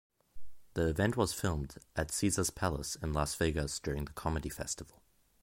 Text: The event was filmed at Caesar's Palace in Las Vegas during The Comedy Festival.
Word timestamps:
The 0.73 0.87
event 0.87 1.15
was 1.15 1.31
filmed 1.31 1.75
at 1.95 2.09
Caesar's 2.09 2.49
Palace 2.49 2.95
in 3.03 3.13
Las 3.13 3.35
Vegas 3.35 3.79
during 3.79 4.05
The 4.05 4.13
Comedy 4.13 4.49
Festival. 4.49 5.03